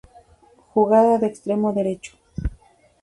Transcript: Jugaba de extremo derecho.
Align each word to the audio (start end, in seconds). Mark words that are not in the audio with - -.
Jugaba 0.73 1.19
de 1.19 1.27
extremo 1.27 1.73
derecho. 1.73 2.17